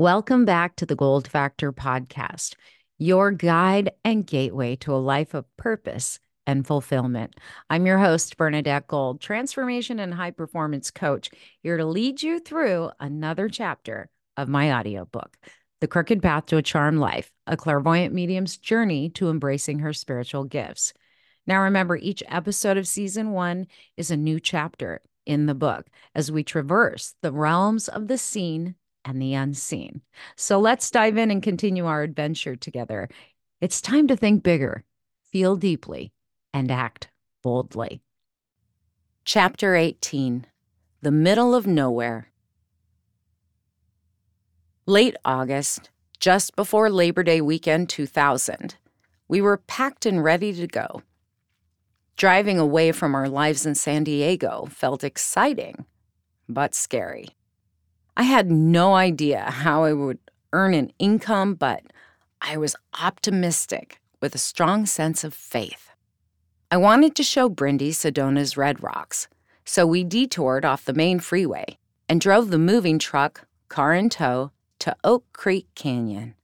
[0.00, 2.54] Welcome back to the Gold Factor podcast,
[2.98, 7.34] your guide and gateway to a life of purpose and fulfillment.
[7.68, 11.30] I'm your host, Bernadette Gold, transformation and high performance coach,
[11.64, 15.36] here to lead you through another chapter of my audiobook,
[15.80, 20.44] The Crooked Path to a Charmed Life, a clairvoyant medium's journey to embracing her spiritual
[20.44, 20.92] gifts.
[21.44, 26.30] Now, remember, each episode of season one is a new chapter in the book as
[26.30, 30.02] we traverse the realms of the seen and the unseen.
[30.36, 33.08] So let's dive in and continue our adventure together.
[33.60, 34.84] It's time to think bigger,
[35.30, 36.12] feel deeply,
[36.52, 37.08] and act
[37.42, 38.02] boldly.
[39.24, 40.46] Chapter 18
[41.02, 42.30] The Middle of Nowhere.
[44.86, 48.76] Late August, just before Labor Day weekend 2000,
[49.28, 51.02] we were packed and ready to go.
[52.16, 55.84] Driving away from our lives in San Diego felt exciting,
[56.48, 57.28] but scary.
[58.18, 60.18] I had no idea how I would
[60.52, 61.84] earn an income, but
[62.42, 65.90] I was optimistic with a strong sense of faith.
[66.68, 69.28] I wanted to show Brindy Sedona's Red Rocks,
[69.64, 74.50] so we detoured off the main freeway and drove the moving truck, car in tow,
[74.80, 76.34] to Oak Creek Canyon.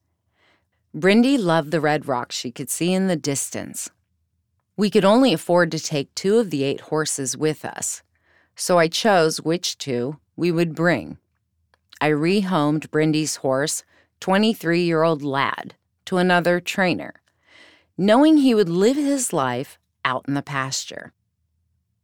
[0.94, 3.90] Brindy loved the red rocks she could see in the distance.
[4.76, 8.04] We could only afford to take two of the eight horses with us,
[8.54, 11.18] so I chose which two we would bring.
[12.00, 13.84] I rehomed Brindy's horse,
[14.20, 15.74] 23 year old lad,
[16.06, 17.14] to another trainer,
[17.96, 21.12] knowing he would live his life out in the pasture.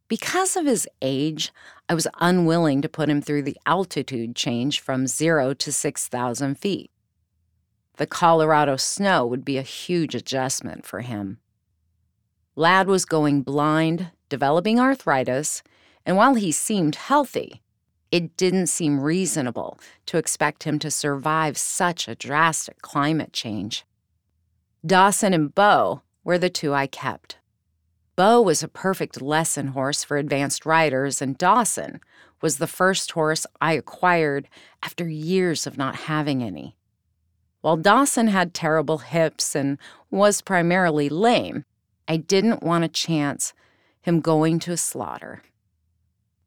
[0.07, 1.53] Because of his age,
[1.87, 6.91] I was unwilling to put him through the altitude change from zero to 6,000 feet.
[7.97, 11.39] The Colorado snow would be a huge adjustment for him.
[12.55, 15.63] Lad was going blind, developing arthritis,
[16.05, 17.60] and while he seemed healthy,
[18.11, 23.85] it didn't seem reasonable to expect him to survive such a drastic climate change.
[24.85, 27.37] Dawson and Bo were the two I kept.
[28.15, 32.01] Bo was a perfect lesson horse for advanced riders, and Dawson
[32.41, 34.49] was the first horse I acquired
[34.83, 36.75] after years of not having any.
[37.61, 39.77] While Dawson had terrible hips and
[40.09, 41.63] was primarily lame,
[42.07, 43.53] I didn't want to chance
[44.01, 45.43] him going to a slaughter.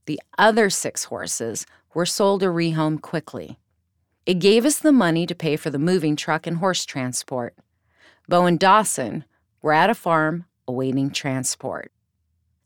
[0.06, 3.58] The other six horses were sold or rehomed quickly.
[4.26, 7.54] It gave us the money to pay for the moving truck and horse transport.
[8.28, 9.24] Bo and Dawson
[9.62, 11.92] were at a farm awaiting transport,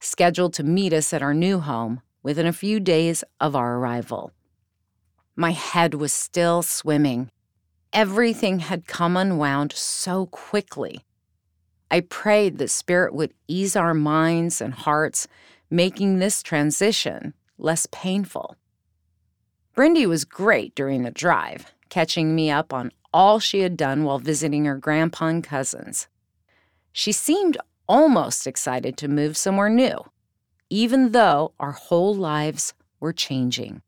[0.00, 4.32] scheduled to meet us at our new home within a few days of our arrival.
[5.34, 7.30] My head was still swimming.
[7.92, 11.04] Everything had come unwound so quickly.
[11.90, 15.26] I prayed that Spirit would ease our minds and hearts
[15.70, 18.56] making this transition less painful.
[19.76, 24.18] Brindy was great during the drive, catching me up on all she had done while
[24.18, 26.08] visiting her grandpa and cousins.
[26.92, 27.56] She seemed
[27.88, 29.98] almost excited to move somewhere new,
[30.68, 33.82] even though our whole lives were changing.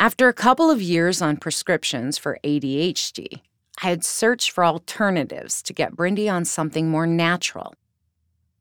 [0.00, 3.40] After a couple of years on prescriptions for ADHD,
[3.82, 7.74] I had searched for alternatives to get Brindy on something more natural.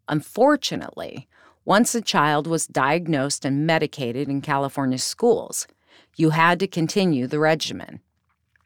[0.08, 1.28] Unfortunately,
[1.66, 5.68] once a child was diagnosed and medicated in California schools,
[6.16, 8.00] you had to continue the regimen.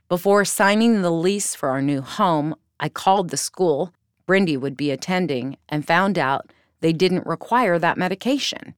[0.07, 3.94] Before signing the lease for our new home, I called the school
[4.28, 8.75] Brindy would be attending and found out they didn't require that medication.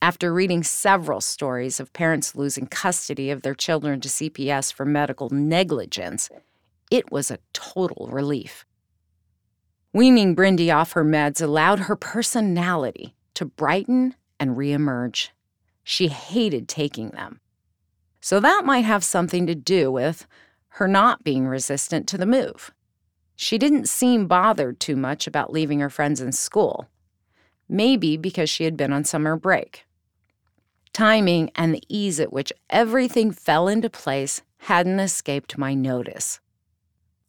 [0.00, 5.30] After reading several stories of parents losing custody of their children to CPS for medical
[5.30, 6.28] negligence,
[6.90, 8.64] it was a total relief.
[9.92, 15.28] Weaning Brindy off her meds allowed her personality to brighten and reemerge.
[15.84, 17.40] She hated taking them.
[18.20, 20.26] So that might have something to do with
[20.76, 22.72] her not being resistant to the move.
[23.36, 26.88] She didn't seem bothered too much about leaving her friends in school,
[27.68, 29.84] maybe because she had been on summer break.
[30.92, 36.38] Timing and the ease at which everything fell into place hadn't escaped my notice.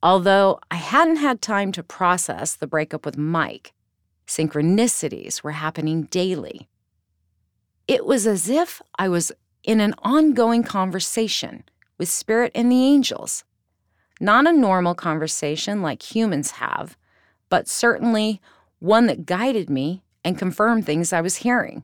[0.03, 3.73] Although I hadn't had time to process the breakup with Mike,
[4.27, 6.67] Synchronicities were happening daily.
[7.87, 9.31] It was as if I was
[9.63, 11.63] in an ongoing conversation
[11.97, 13.43] with Spirit and the angels.
[14.19, 16.97] Not a normal conversation like humans have,
[17.49, 18.41] but certainly
[18.79, 21.83] one that guided me and confirmed things I was hearing.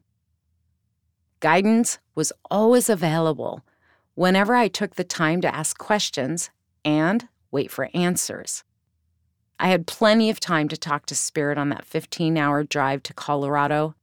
[1.39, 3.63] Guidance was always available
[4.15, 6.49] whenever I took the time to ask questions
[6.83, 8.63] and wait for answers.
[9.61, 13.13] I had plenty of time to talk to Spirit on that 15 hour drive to
[13.13, 13.93] Colorado.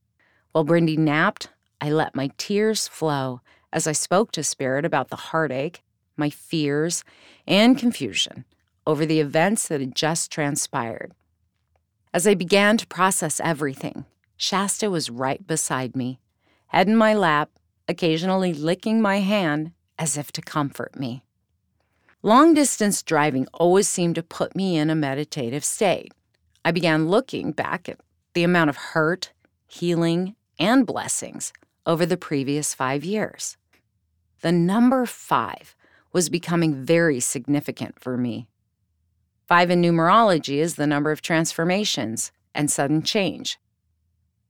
[0.53, 1.49] While Brindy napped,
[1.81, 3.41] I let my tears flow
[3.73, 5.82] as I spoke to Spirit about the heartache,
[6.17, 7.05] my fears,
[7.47, 8.44] and confusion
[8.87, 11.12] over the events that had just transpired.
[12.12, 14.05] As I began to process everything,
[14.37, 16.20] Shasta was right beside me,
[16.69, 17.50] head in my lap,
[17.88, 21.25] occasionally licking my hand as if to comfort me.
[22.26, 26.12] Long distance driving always seemed to put me in a meditative state.
[26.64, 28.00] I began looking back at
[28.34, 29.31] the amount of hurt,
[29.69, 31.52] healing, and blessings
[31.87, 33.56] over the previous five years.
[34.40, 35.76] The number five
[36.12, 38.49] was becoming very significant for me.
[39.46, 43.56] Five in numerology is the number of transformations and sudden change.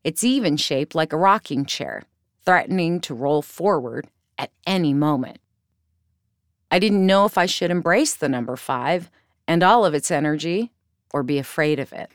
[0.03, 2.05] It's even shaped like a rocking chair,
[2.43, 4.07] threatening to roll forward
[4.39, 5.41] at any moment.
[6.77, 9.11] I didn't know if I should embrace the number five
[9.49, 10.73] and all of its energy
[11.11, 12.11] or be afraid of it.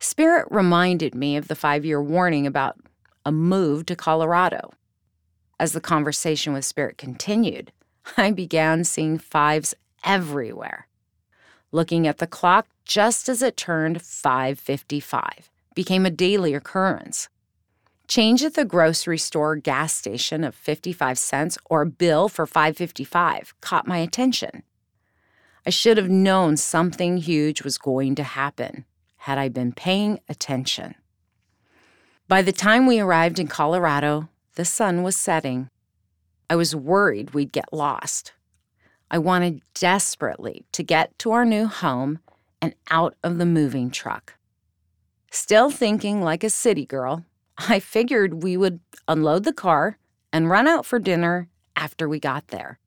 [0.00, 2.80] Spirit reminded me of the five year warning about
[3.24, 4.72] a move to Colorado.
[5.60, 7.70] As the conversation with Spirit continued,
[8.16, 10.88] I began seeing fives everywhere
[11.70, 17.28] looking at the clock just as it turned 5:55 became a daily occurrence.
[18.08, 23.52] Change at the grocery store gas station of 55 cents or a bill for 5.55
[23.60, 24.62] caught my attention.
[25.66, 28.86] I should have known something huge was going to happen
[29.18, 30.94] had I been paying attention.
[32.28, 35.68] By the time we arrived in Colorado, the sun was setting.
[36.48, 38.32] I was worried we'd get lost.
[39.10, 42.20] I wanted desperately to get to our new home
[42.62, 44.34] and out of the moving truck.
[45.30, 47.26] Still thinking like a city girl,
[47.58, 49.98] I figured we would unload the car
[50.32, 52.78] and run out for dinner after we got there.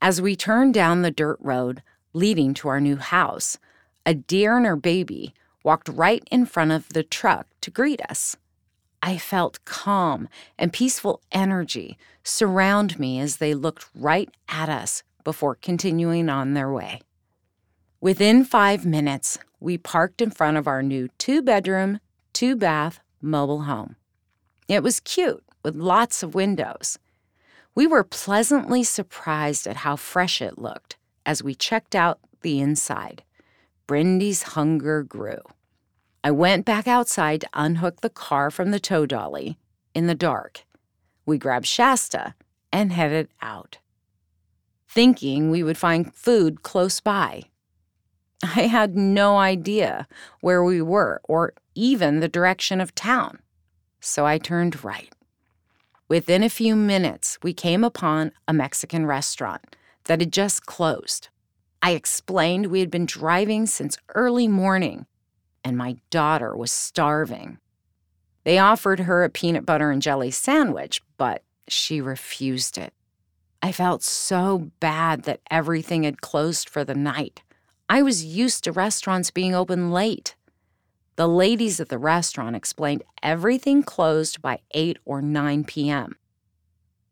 [0.00, 1.82] As we turned down the dirt road
[2.12, 3.58] leading to our new house,
[4.06, 5.34] a deer and her baby
[5.64, 8.36] walked right in front of the truck to greet us.
[9.02, 15.56] I felt calm and peaceful energy surround me as they looked right at us before
[15.56, 17.00] continuing on their way.
[18.00, 22.00] Within five minutes, we parked in front of our new two bedroom,
[22.32, 23.96] two bath mobile home.
[24.68, 26.98] It was cute with lots of windows.
[27.74, 33.22] We were pleasantly surprised at how fresh it looked as we checked out the inside.
[33.86, 35.40] Brindy's hunger grew.
[36.24, 39.58] I went back outside to unhook the car from the tow dolly
[39.94, 40.64] in the dark.
[41.24, 42.34] We grabbed Shasta
[42.72, 43.78] and headed out
[44.92, 47.42] thinking we would find food close by.
[48.42, 50.06] I had no idea
[50.40, 53.38] where we were or even the direction of town,
[54.00, 55.12] so I turned right.
[56.08, 61.28] Within a few minutes, we came upon a Mexican restaurant that had just closed.
[61.80, 65.06] I explained we had been driving since early morning
[65.64, 67.58] and my daughter was starving.
[68.44, 72.92] They offered her a peanut butter and jelly sandwich, but she refused it.
[73.62, 77.42] I felt so bad that everything had closed for the night.
[77.92, 80.34] I was used to restaurants being open late.
[81.16, 86.16] The ladies at the restaurant explained everything closed by 8 or 9 p.m.,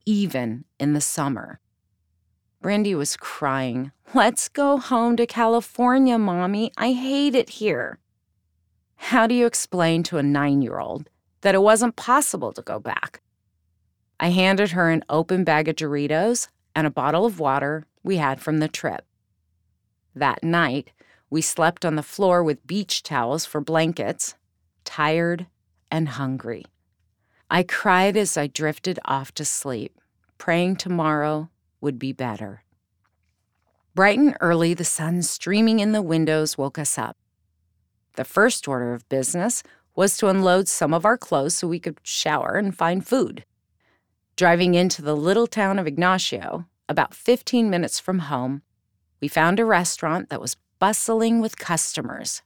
[0.06, 1.60] even in the summer.
[2.64, 3.92] Brindy was crying.
[4.14, 6.72] Let's go home to California, Mommy.
[6.78, 7.98] I hate it here.
[8.96, 11.10] How do you explain to a nine year old
[11.42, 13.20] that it wasn't possible to go back?
[14.18, 18.40] I handed her an open bag of Doritos and a bottle of water we had
[18.40, 19.04] from the trip.
[20.14, 20.92] That night,
[21.30, 24.34] we slept on the floor with beach towels for blankets,
[24.84, 25.46] tired
[25.90, 26.64] and hungry.
[27.50, 30.00] I cried as I drifted off to sleep,
[30.38, 31.50] praying tomorrow
[31.80, 32.62] would be better.
[33.94, 37.16] Bright and early, the sun streaming in the windows woke us up.
[38.14, 39.62] The first order of business
[39.96, 43.44] was to unload some of our clothes so we could shower and find food.
[44.36, 48.62] Driving into the little town of Ignacio, about 15 minutes from home,
[49.20, 52.42] we found a restaurant that was bustling with customers.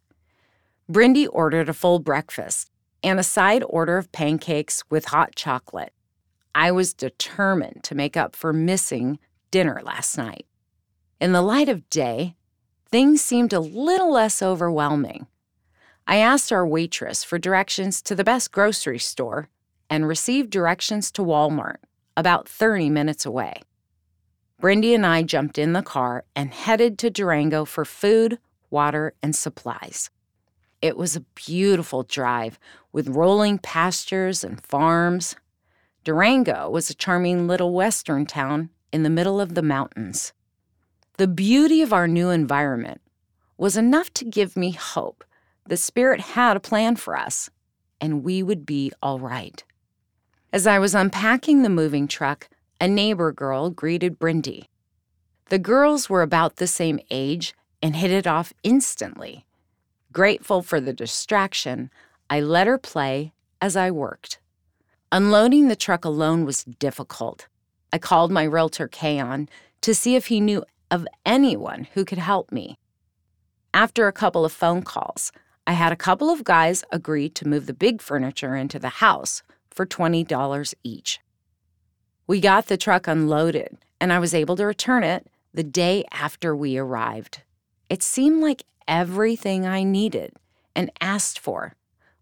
[0.90, 2.70] Brindy ordered a full breakfast
[3.02, 5.92] and a side order of pancakes with hot chocolate.
[6.54, 9.18] I was determined to make up for missing
[9.50, 10.46] dinner last night.
[11.20, 12.34] In the light of day,
[12.90, 15.26] things seemed a little less overwhelming.
[16.06, 19.48] I asked our waitress for directions to the best grocery store
[19.88, 21.76] and received directions to Walmart,
[22.16, 23.62] about 30 minutes away.
[24.64, 28.38] Brindy and I jumped in the car and headed to Durango for food,
[28.70, 30.08] water, and supplies.
[30.80, 32.58] It was a beautiful drive
[32.90, 35.36] with rolling pastures and farms.
[36.02, 40.32] Durango was a charming little western town in the middle of the mountains.
[41.18, 43.02] The beauty of our new environment
[43.58, 45.24] was enough to give me hope
[45.66, 47.50] the Spirit had a plan for us,
[48.00, 49.62] and we would be all right.
[50.54, 52.48] As I was unpacking the moving truck,
[52.84, 54.66] a neighbor girl greeted Brindy.
[55.48, 59.46] The girls were about the same age and hit it off instantly.
[60.12, 61.88] Grateful for the distraction,
[62.28, 64.38] I let her play as I worked.
[65.10, 67.48] Unloading the truck alone was difficult.
[67.90, 69.48] I called my realtor, Kaon,
[69.80, 72.76] to see if he knew of anyone who could help me.
[73.72, 75.32] After a couple of phone calls,
[75.66, 79.42] I had a couple of guys agree to move the big furniture into the house
[79.70, 81.20] for $20 each.
[82.26, 86.56] We got the truck unloaded, and I was able to return it the day after
[86.56, 87.42] we arrived.
[87.90, 90.32] It seemed like everything I needed
[90.74, 91.74] and asked for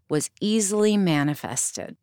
[0.09, 1.95] was easily manifested.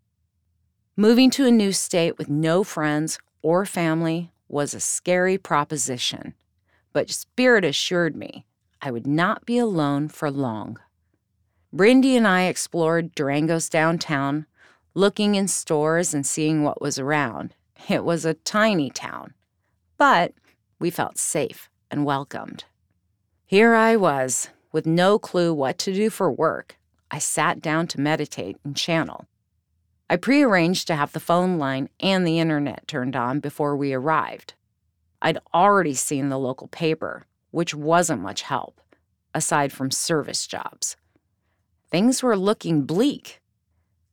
[0.97, 6.35] Moving to a new state with no friends or family was a scary proposition,
[6.92, 8.47] but Spirit assured me
[8.83, 10.78] I would not be alone for long.
[11.75, 14.47] Brindy and I explored Durango's downtown,
[14.95, 17.54] looking in stores and seeing what was around.
[17.89, 19.35] It was a tiny town,
[19.97, 20.35] but
[20.79, 22.65] we felt safe and welcomed.
[23.47, 26.79] Here I was, with no clue what to do for work.
[27.11, 29.27] I sat down to meditate and channel.
[30.09, 34.55] I prearranged to have the phone line and the internet turned on before we arrived.
[35.23, 38.81] I'd already seen the local paper, which wasn't much help,
[39.35, 40.97] aside from service jobs.
[41.91, 43.41] Things were looking bleak.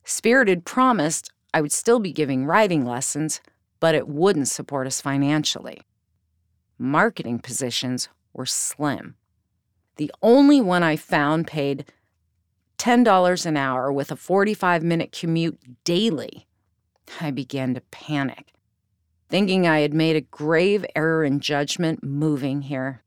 [0.04, 3.42] Spirited promised I would still be giving writing lessons,
[3.80, 5.82] but it wouldn't support us financially.
[6.78, 9.16] Marketing positions were slim.
[9.98, 11.92] The only one I found paid
[12.78, 16.48] $10 an hour with a 45 minute commute daily.
[17.20, 18.54] I began to panic,
[19.30, 23.02] thinking I had made a grave error in judgment moving here.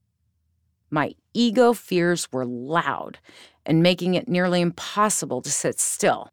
[0.90, 3.18] My ego fears were loud
[3.64, 6.30] and making it nearly impossible to sit still.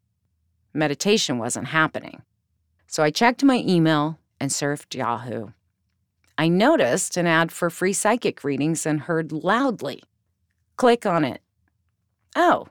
[0.74, 2.24] Meditation wasn't happening.
[2.88, 5.50] So I checked my email and surfed Yahoo.
[6.38, 10.04] I noticed an ad for free psychic readings and heard loudly
[10.78, 11.42] Click on it.
[12.36, 12.68] Oh,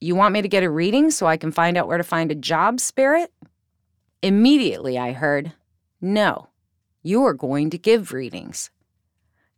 [0.00, 2.32] you want me to get a reading so I can find out where to find
[2.32, 3.30] a job, Spirit?
[4.22, 5.52] Immediately I heard,
[6.00, 6.48] No,
[7.02, 8.70] you are going to give readings.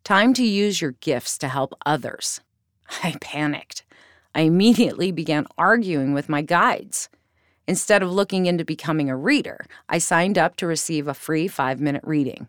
[0.03, 2.41] Time to use your gifts to help others.
[3.05, 3.85] I panicked.
[4.35, 7.09] I immediately began arguing with my guides.
[7.69, 11.81] Instead of looking into becoming a reader, I signed up to receive a free five
[11.81, 12.49] minute reading.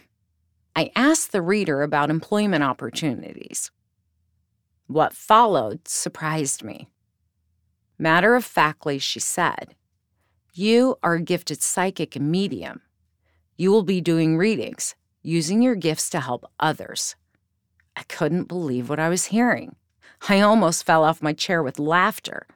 [0.76, 3.70] I asked the reader about employment opportunities.
[4.88, 6.88] What followed surprised me.
[8.00, 9.76] Matter of factly, she said,
[10.54, 12.82] You are a gifted psychic and medium.
[13.56, 17.16] You will be doing readings, using your gifts to help others.
[17.96, 19.76] I couldn't believe what I was hearing.
[20.28, 22.48] I almost fell off my chair with laughter.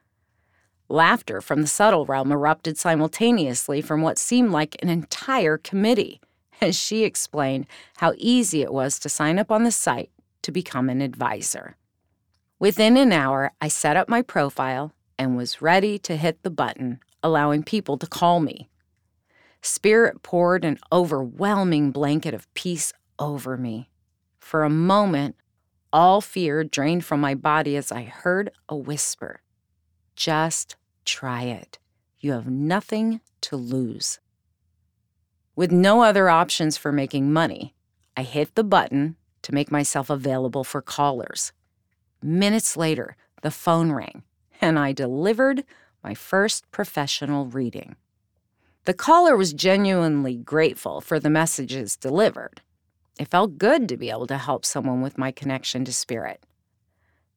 [0.90, 6.22] Laughter from the subtle realm erupted simultaneously from what seemed like an entire committee
[6.62, 7.68] as she explained
[7.98, 10.10] how easy it was to sign up on the site
[10.42, 11.76] to become an advisor.
[12.58, 17.00] Within an hour, I set up my profile and was ready to hit the button,
[17.22, 18.70] allowing people to call me.
[19.62, 23.90] Spirit poured an overwhelming blanket of peace over me.
[24.40, 25.36] For a moment,
[25.92, 29.42] all fear drained from my body as I heard a whisper
[30.18, 31.78] Just try it.
[32.20, 34.20] You have nothing to lose.
[35.56, 37.76] With no other options for making money,
[38.18, 41.52] I hit the button to make myself available for callers.
[42.20, 44.24] Minutes later, the phone rang,
[44.60, 45.64] and I delivered
[46.04, 47.96] my first professional reading.
[48.86, 52.62] The caller was genuinely grateful for the messages delivered.
[53.20, 56.44] It felt good to be able to help someone with my connection to spirit.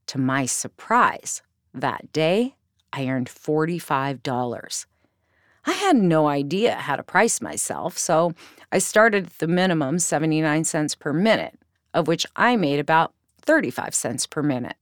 [0.06, 1.42] To my surprise,
[1.74, 2.54] that day,
[2.92, 4.86] I earned $45.
[5.66, 8.32] I had no idea how to price myself, so
[8.72, 11.58] I started at the minimum 79 cents per minute,
[11.92, 14.76] of which I made about 35 cents per minute.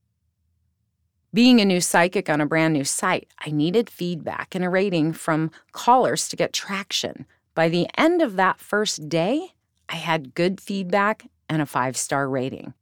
[1.35, 5.13] Being a new psychic on a brand new site, I needed feedback and a rating
[5.13, 7.27] from callers to get traction.
[7.55, 9.49] By the end of that first day,
[9.89, 12.73] I had good feedback and a five star rating.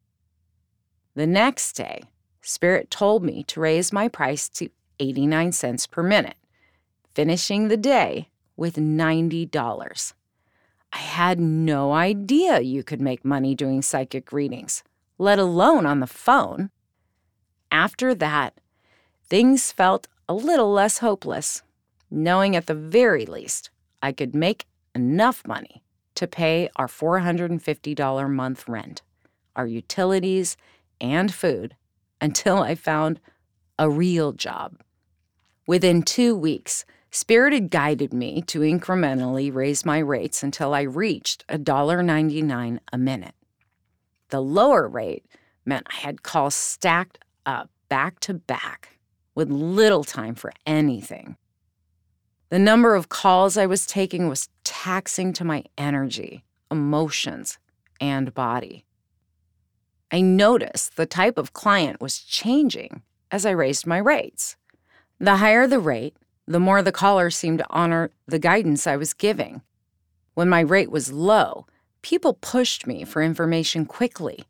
[1.15, 2.05] The next day,
[2.43, 4.69] Spirit told me to raise my price to
[4.99, 6.37] 89 cents per minute,
[7.15, 10.13] finishing the day with $90.
[10.93, 14.83] I had no idea you could make money doing psychic readings,
[15.19, 16.71] let alone on the phone.
[17.71, 18.55] After that,
[19.29, 21.63] things felt a little less hopeless,
[22.11, 23.71] knowing at the very least
[24.03, 25.83] I could make enough money
[26.15, 29.03] to pay our $450 month rent,
[29.55, 30.57] our utilities,
[31.01, 31.77] and food
[32.21, 33.21] until I found
[33.79, 34.81] a real job.
[35.67, 41.47] Within two weeks, Spirit had guided me to incrementally raise my rates until I reached
[41.49, 43.35] $1.99 a minute.
[44.29, 45.25] The lower rate
[45.65, 48.99] meant I had calls stacked up back to back
[49.35, 51.37] with little time for anything.
[52.49, 57.59] The number of calls I was taking was taxing to my energy, emotions,
[58.01, 58.85] and body.
[60.13, 64.57] I noticed the type of client was changing as I raised my rates.
[65.19, 69.15] The higher the rate, the more the caller seemed to honor the guidance I was
[69.15, 69.63] giving.
[70.35, 71.67] When my rate was low,
[72.03, 74.45] people pushed me for information quickly.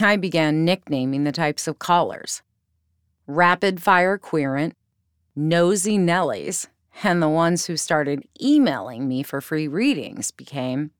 [0.00, 2.42] I began nicknaming the types of callers
[3.28, 4.74] rapid fire querent,
[5.34, 6.68] nosy Nellies,
[7.02, 10.92] and the ones who started emailing me for free readings became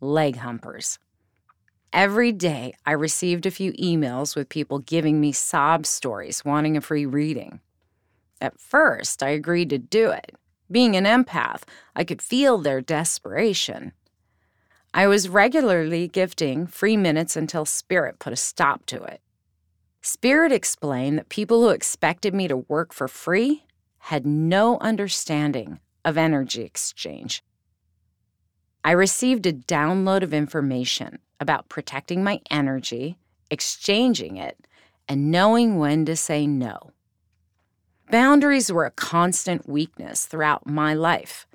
[0.00, 0.98] leg humpers.
[1.92, 6.80] Every day, I received a few emails with people giving me sob stories wanting a
[6.80, 7.60] free reading.
[8.42, 10.34] At first, I agreed to do it.
[10.68, 11.62] Being an empath,
[11.94, 13.92] I could feel their desperation.
[14.92, 19.20] I was regularly gifting free minutes until Spirit put a stop to it.
[20.00, 23.64] Spirit explained that people who expected me to work for free
[23.98, 27.44] had no understanding of energy exchange.
[28.82, 33.18] I received a download of information about protecting my energy,
[33.52, 34.66] exchanging it,
[35.08, 36.90] and knowing when to say no.
[38.10, 41.46] Boundaries were a constant weakness throughout my life.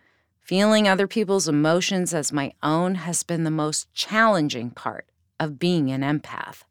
[0.42, 5.06] Feeling other people's emotions as my own has been the most challenging part
[5.40, 6.64] of being an empath.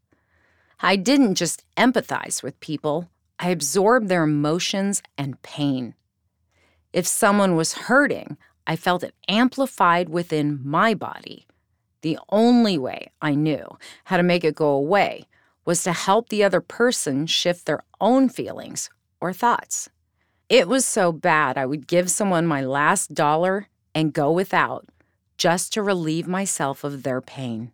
[0.81, 5.95] I didn't just empathize with people, I absorbed their emotions and pain.
[6.93, 11.47] If someone was hurting, I felt it amplified within my body.
[12.01, 15.27] The only way I knew how to make it go away
[15.65, 18.89] was to help the other person shift their own feelings
[19.27, 19.89] or thoughts.
[20.49, 24.87] It was so bad, I would give someone my last dollar and go without
[25.37, 27.73] just to relieve myself of their pain.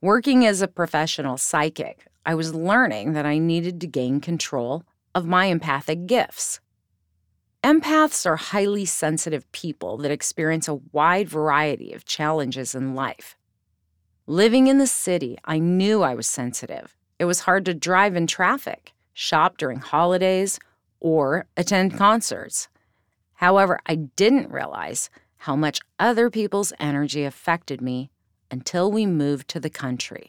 [0.00, 4.84] Working as a professional psychic, I was learning that I needed to gain control
[5.14, 6.60] of my empathic gifts.
[7.64, 13.36] Empaths are highly sensitive people that experience a wide variety of challenges in life.
[14.26, 16.94] Living in the city, I knew I was sensitive.
[17.18, 20.58] It was hard to drive in traffic, shop during holidays,
[21.06, 22.66] or attend concerts.
[23.34, 28.10] However, I didn't realize how much other people's energy affected me
[28.50, 30.26] until we moved to the country.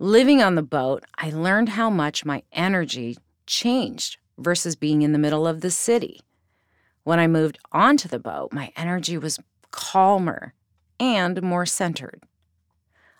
[0.00, 5.18] Living on the boat, I learned how much my energy changed versus being in the
[5.18, 6.20] middle of the city.
[7.04, 9.38] When I moved onto the boat, my energy was
[9.70, 10.54] calmer
[10.98, 12.24] and more centered.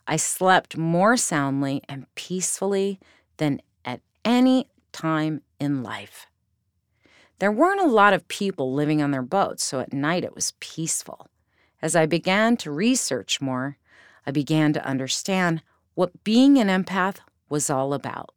[0.08, 2.98] I slept more soundly and peacefully
[3.36, 6.26] than at any time in life.
[7.40, 10.52] There weren't a lot of people living on their boats, so at night it was
[10.60, 11.26] peaceful.
[11.80, 13.78] As I began to research more,
[14.26, 15.62] I began to understand
[15.94, 17.16] what being an empath
[17.48, 18.34] was all about.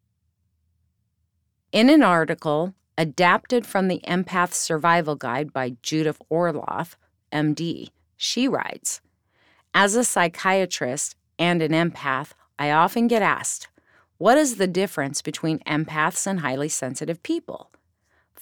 [1.74, 6.96] In an article adapted from the Empath Survival Guide by Judith Orloff,
[7.30, 9.02] MD, she writes
[9.74, 13.68] As a psychiatrist and an empath, I often get asked,
[14.18, 17.73] What is the difference between empaths and highly sensitive people?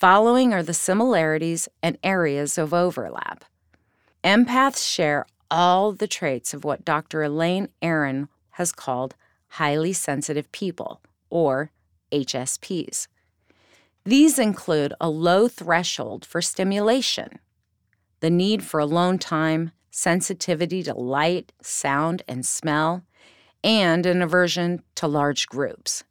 [0.02, 3.46] Following are the similarities and areas of overlap.
[4.24, 7.22] Empaths share all the traits of what Dr.
[7.22, 9.14] Elaine Aron has called
[9.60, 11.70] highly sensitive people, or
[12.12, 13.06] HSPs.
[14.04, 17.38] These include a low threshold for stimulation,
[18.22, 23.04] the need for alone time, sensitivity to light, sound, and smell,
[23.64, 26.04] and an aversion to large groups.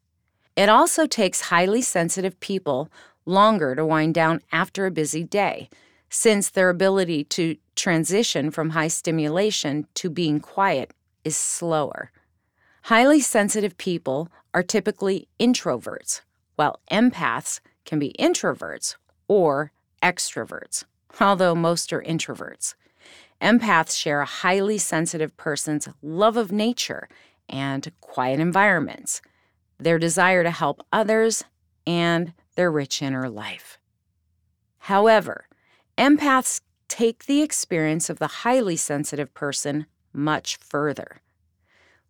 [0.54, 2.88] It also takes highly sensitive people
[3.26, 5.68] longer to wind down after a busy day,
[6.08, 10.92] since their ability to transition from high stimulation to being quiet
[11.24, 12.10] is slower.
[12.84, 16.22] Highly sensitive people are typically introverts,
[16.56, 18.96] while empaths can be introverts
[19.28, 20.84] or extroverts,
[21.20, 22.74] although most are introverts.
[23.40, 27.08] Empaths share a highly sensitive person's love of nature
[27.48, 29.22] and quiet environments,
[29.78, 31.44] their desire to help others,
[31.86, 33.78] and their rich inner life.
[34.78, 35.46] However,
[35.96, 41.20] empaths take the experience of the highly sensitive person much further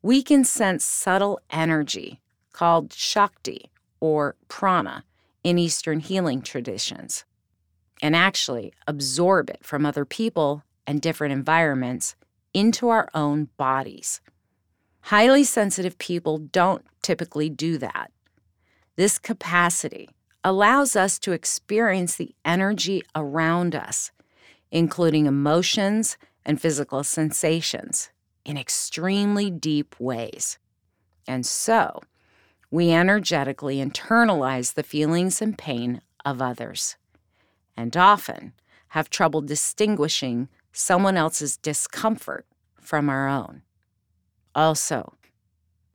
[0.03, 2.21] we can sense subtle energy
[2.53, 5.05] called Shakti or prana
[5.45, 7.25] in Eastern healing traditions,
[8.03, 12.17] and actually absorb it from other people and different environments
[12.55, 14.21] into our own bodies.
[15.03, 18.11] Highly sensitive people don't typically do that.
[18.97, 20.09] This capacity
[20.43, 24.11] allows us to experience the energy around us,
[24.71, 28.11] including emotions and physical sensations
[28.45, 30.59] in extremely deep ways.
[31.27, 32.01] And so,
[32.71, 36.97] we energetically internalize the feelings and pain of others,
[37.77, 38.53] and often
[38.89, 42.47] have trouble distinguishing someone else's discomfort
[42.81, 43.63] from our own.
[44.55, 45.15] Also,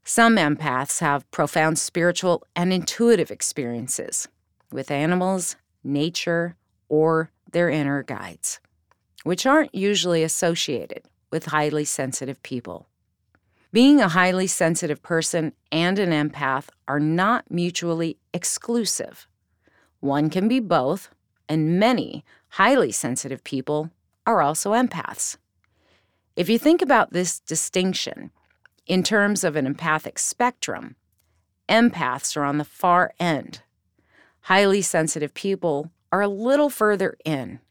[0.04, 4.28] some empaths have profound spiritual and intuitive experiences
[4.72, 6.56] with animals, nature,
[6.90, 8.60] or their inner guides,
[9.24, 12.88] which aren't usually associated with highly sensitive people.
[13.72, 19.28] Being a highly sensitive person and an empath are not mutually exclusive.
[20.00, 21.10] One can be both,
[21.50, 23.92] and many highly sensitive people
[24.26, 25.38] are also empaths.
[26.36, 28.32] If you think about this distinction
[28.88, 30.96] in terms of an empathic spectrum,
[31.68, 33.62] empaths are on the far end.
[34.46, 37.62] Highly sensitive people are a little further in.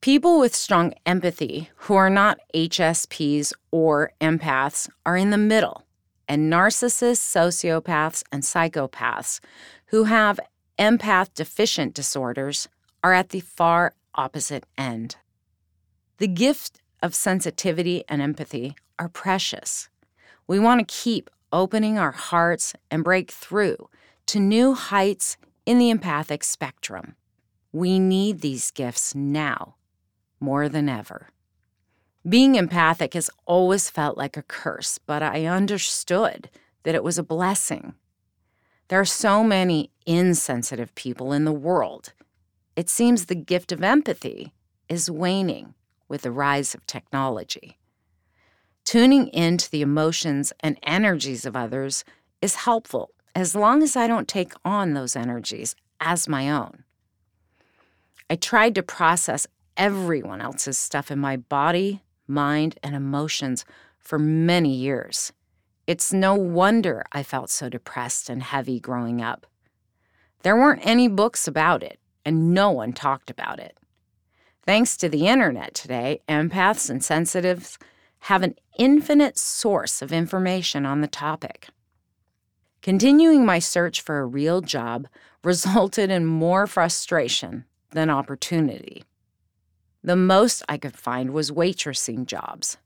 [0.00, 5.84] People with strong empathy who are not HSPs or empaths are in the middle,
[6.26, 9.38] and narcissists, sociopaths, and psychopaths
[9.86, 10.40] who have
[10.76, 12.66] empath deficient disorders
[13.04, 15.14] are at the far opposite end.
[16.16, 19.88] The gift of sensitivity and empathy are precious.
[20.48, 23.88] We want to keep opening our hearts and break through
[24.26, 25.36] to new heights
[25.68, 27.14] in the empathic spectrum.
[27.72, 29.74] We need these gifts now
[30.40, 31.28] more than ever.
[32.26, 36.48] Being empathic has always felt like a curse, but I understood
[36.84, 37.92] that it was a blessing.
[38.88, 42.14] There are so many insensitive people in the world.
[42.74, 44.54] It seems the gift of empathy
[44.88, 45.74] is waning
[46.08, 47.76] with the rise of technology.
[48.86, 52.04] Tuning into the emotions and energies of others
[52.40, 56.82] is helpful as long as I don't take on those energies as my own.
[58.28, 59.46] I tried to process
[59.76, 63.64] everyone else's stuff in my body, mind, and emotions
[64.00, 65.32] for many years.
[65.86, 69.46] It's no wonder I felt so depressed and heavy growing up.
[70.42, 73.78] There weren't any books about it, and no one talked about it.
[74.66, 77.78] Thanks to the internet today, empaths and sensitives
[78.22, 81.68] have an infinite source of information on the topic.
[82.80, 85.08] Continuing my search for a real job
[85.42, 89.04] resulted in more frustration than opportunity.
[90.04, 92.76] The most I could find was waitressing jobs.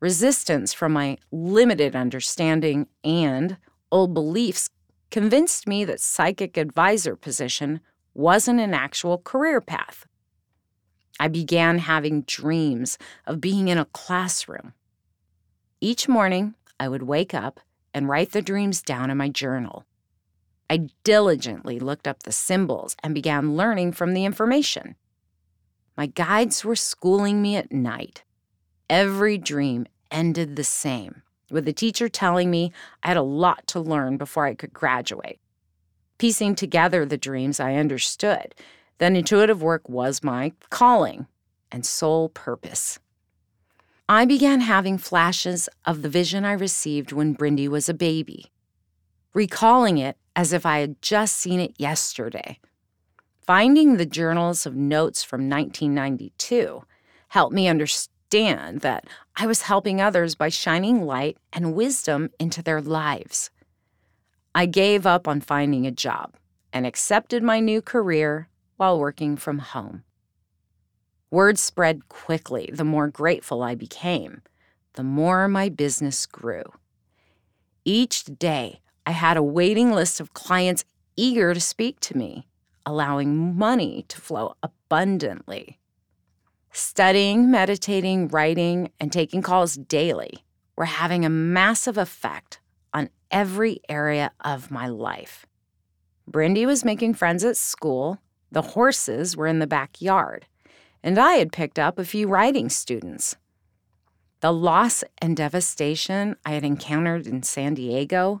[0.00, 3.56] Resistance from my limited understanding and
[3.90, 4.70] old beliefs
[5.10, 7.80] convinced me that psychic advisor position
[8.14, 10.06] wasn't an actual career path.
[11.18, 14.72] I began having dreams of being in a classroom.
[15.80, 17.60] Each morning, I would wake up
[17.94, 19.86] and write the dreams down in my journal.
[20.68, 24.96] I diligently looked up the symbols and began learning from the information.
[25.96, 28.24] My guides were schooling me at night.
[28.90, 33.80] Every dream ended the same, with the teacher telling me I had a lot to
[33.80, 35.38] learn before I could graduate.
[36.18, 38.54] Piecing together the dreams, I understood
[38.98, 41.26] that intuitive work was my calling
[41.70, 42.98] and sole purpose.
[44.08, 48.52] I began having flashes of the vision I received when Brindy was a baby,
[49.32, 52.58] recalling it as if I had just seen it yesterday.
[53.46, 56.84] Finding the journals of notes from 1992
[57.28, 62.82] helped me understand that I was helping others by shining light and wisdom into their
[62.82, 63.48] lives.
[64.54, 66.34] I gave up on finding a job
[66.74, 70.04] and accepted my new career while working from home.
[71.34, 74.42] Word spread quickly the more grateful I became,
[74.92, 76.62] the more my business grew.
[77.84, 80.84] Each day, I had a waiting list of clients
[81.16, 82.46] eager to speak to me
[82.86, 85.80] allowing money to flow abundantly.
[86.70, 90.44] Studying, meditating, writing, and taking calls daily
[90.76, 92.60] were having a massive effect
[92.92, 95.46] on every area of my life.
[96.30, 98.18] Brindy was making friends at school,
[98.52, 100.46] the horses were in the backyard,
[101.04, 103.36] and I had picked up a few writing students.
[104.40, 108.40] The loss and devastation I had encountered in San Diego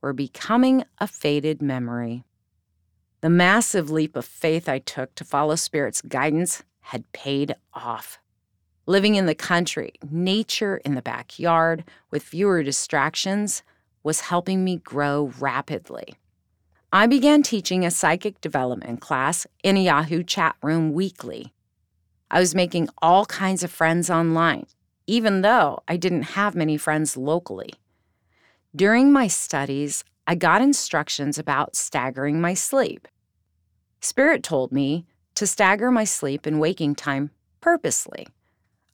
[0.00, 2.22] were becoming a faded memory.
[3.22, 8.20] The massive leap of faith I took to follow Spirit's guidance had paid off.
[8.86, 13.64] Living in the country, nature in the backyard, with fewer distractions,
[14.04, 16.14] was helping me grow rapidly.
[16.92, 21.52] I began teaching a psychic development class in a Yahoo chat room weekly.
[22.30, 24.66] I was making all kinds of friends online,
[25.06, 27.74] even though I didn't have many friends locally.
[28.74, 33.06] During my studies, I got instructions about staggering my sleep.
[34.00, 38.26] Spirit told me to stagger my sleep and waking time purposely.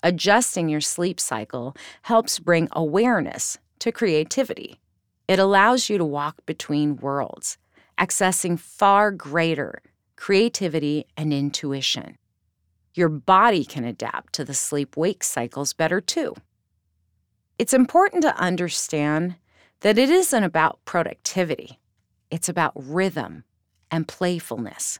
[0.03, 4.81] Adjusting your sleep cycle helps bring awareness to creativity.
[5.27, 7.57] It allows you to walk between worlds,
[7.99, 9.81] accessing far greater
[10.17, 12.17] creativity and intuition.
[12.95, 16.35] Your body can adapt to the sleep wake cycles better too.
[17.59, 19.37] It's important to understand
[19.81, 21.79] that it isn't about productivity,
[22.31, 23.45] it's about rhythm
[23.91, 24.99] and playfulness.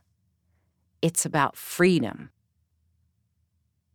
[1.01, 2.31] It's about freedom.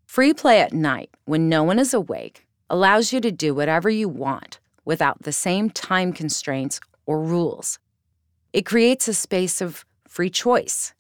[0.05, 4.10] Free play at night, when no one is awake, allows you to do whatever you
[4.10, 7.79] want without the same time constraints or rules.
[8.51, 10.93] It creates a space of free choice.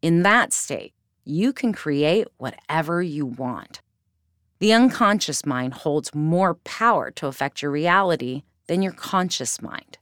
[0.00, 0.93] In that state,
[1.24, 3.80] you can create whatever you want.
[4.58, 9.98] The unconscious mind holds more power to affect your reality than your conscious mind.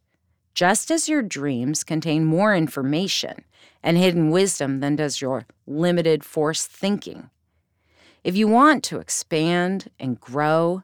[0.55, 3.45] Just as your dreams contain more information
[3.83, 7.31] and hidden wisdom than does your limited force thinking.
[8.23, 10.83] If you want to expand and grow,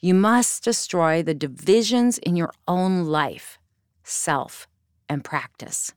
[0.00, 3.58] you must destroy the divisions in your own life,
[4.04, 4.68] self,
[5.08, 5.92] and practice.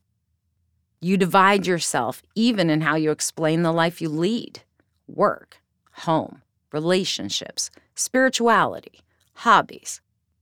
[1.04, 4.62] You divide yourself even in how you explain the life you lead
[5.08, 5.58] work,
[5.92, 9.02] home, relationships, spirituality,
[9.34, 10.00] hobbies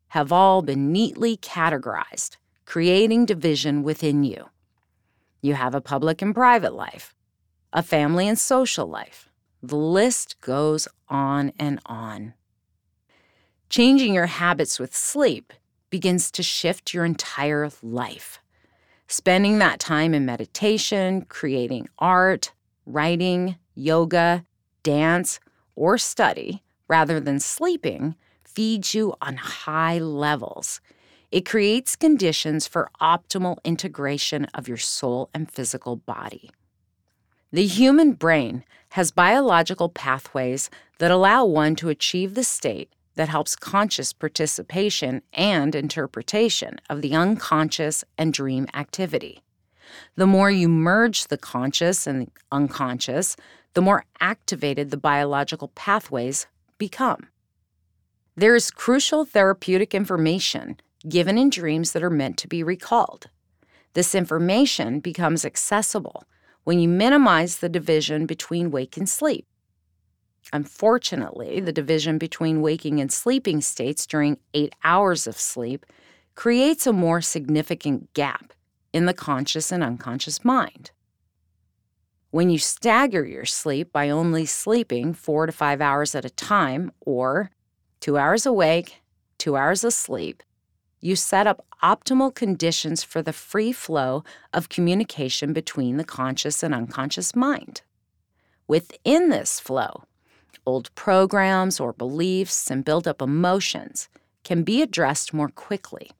[0.09, 4.49] have all been neatly categorized, creating division within you.
[5.41, 7.15] You have a public and private life,
[7.71, 9.29] a family and social life.
[9.63, 12.33] The list goes on and on.
[13.69, 15.53] Changing your habits with sleep
[15.89, 18.39] begins to shift your entire life.
[19.11, 22.53] Spending that time in meditation, creating art,
[22.85, 24.45] writing, yoga,
[24.83, 25.39] dance,
[25.75, 30.79] or study rather than sleeping feeds you on high levels.
[31.31, 36.51] It creates conditions for optimal integration of your soul and physical body.
[37.51, 40.69] The human brain has biological pathways
[40.99, 47.13] that allow one to achieve the state that helps conscious participation and interpretation of the
[47.13, 49.43] unconscious and dream activity.
[50.15, 53.35] The more you merge the conscious and the unconscious,
[53.73, 57.27] the more activated the biological pathways become.
[58.37, 63.27] There is crucial therapeutic information given in dreams that are meant to be recalled.
[63.95, 66.23] This information becomes accessible
[66.63, 69.45] when you minimize the division between wake and sleep.
[70.51, 75.85] Unfortunately, the division between waking and sleeping states during eight hours of sleep
[76.35, 78.53] creates a more significant gap
[78.93, 80.91] in the conscious and unconscious mind.
[82.31, 86.91] When you stagger your sleep by only sleeping four to five hours at a time,
[87.01, 87.51] or
[87.99, 89.01] two hours awake,
[89.37, 90.43] two hours asleep,
[91.01, 94.23] you set up optimal conditions for the free flow
[94.53, 97.81] of communication between the conscious and unconscious mind.
[98.67, 100.03] Within this flow,
[100.65, 104.09] old programs or beliefs and build up emotions
[104.43, 106.11] can be addressed more quickly.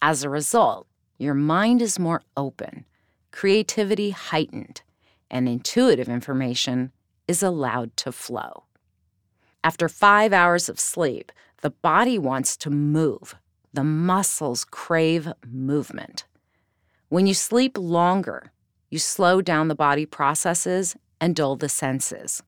[0.00, 0.86] As a result,
[1.18, 2.84] your mind is more open,
[3.30, 4.82] creativity heightened,
[5.30, 6.92] and intuitive information
[7.26, 8.64] is allowed to flow.
[9.64, 13.34] After five hours of sleep, the body wants to move.
[13.72, 16.24] The muscles crave movement.
[17.08, 18.52] When you sleep longer,
[18.90, 22.42] you slow down the body processes and dull the senses.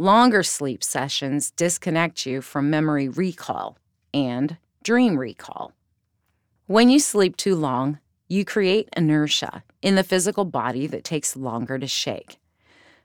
[0.00, 3.78] Longer sleep sessions disconnect you from memory recall
[4.14, 5.72] and dream recall.
[6.68, 11.80] When you sleep too long, you create inertia in the physical body that takes longer
[11.80, 12.38] to shake,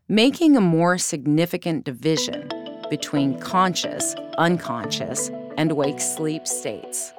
[0.08, 2.47] making a more significant division
[2.91, 7.12] between conscious, unconscious, and wake sleep states.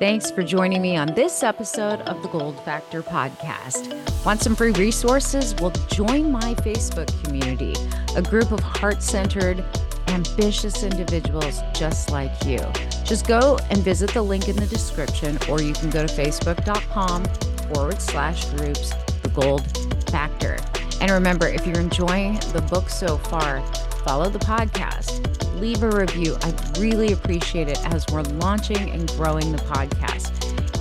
[0.00, 3.94] Thanks for joining me on this episode of the Gold Factor podcast.
[4.26, 5.54] Want some free resources?
[5.54, 7.74] Well, join my Facebook community,
[8.16, 9.64] a group of heart centered,
[10.08, 12.58] ambitious individuals just like you.
[13.04, 17.24] Just go and visit the link in the description, or you can go to facebook.com
[17.72, 18.90] forward slash groups,
[19.22, 19.64] the Gold
[20.10, 20.58] Factor.
[21.00, 23.64] And remember, if you're enjoying the book so far,
[24.04, 26.36] follow the podcast leave a review.
[26.42, 30.32] I'd really appreciate it as we're launching and growing the podcast.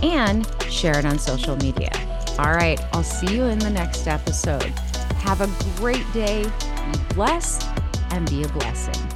[0.03, 1.91] And share it on social media.
[2.39, 4.73] All right, I'll see you in the next episode.
[5.19, 6.43] Have a great day,
[6.91, 7.67] be blessed,
[8.11, 9.12] and be a blessing.